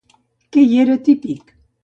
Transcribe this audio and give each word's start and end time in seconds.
Què 0.55 0.63
hi 0.69 0.79
era 0.85 0.97
típic? 1.09 1.55